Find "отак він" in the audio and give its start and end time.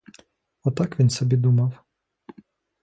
0.63-1.09